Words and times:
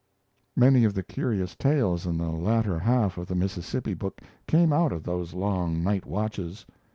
Many 0.55 0.83
of 0.83 0.95
the 0.95 1.03
curious 1.03 1.55
tales 1.55 2.07
in 2.07 2.17
the 2.17 2.31
latter 2.31 2.79
half 2.79 3.19
of 3.19 3.27
the 3.27 3.35
Mississippi 3.35 3.93
book 3.93 4.19
came 4.47 4.73
out 4.73 4.91
of 4.91 5.03
those 5.03 5.35
long 5.35 5.83
night 5.83 6.07
watches. 6.07 6.65